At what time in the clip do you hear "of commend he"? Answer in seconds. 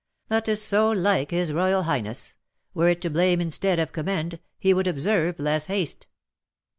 3.77-4.73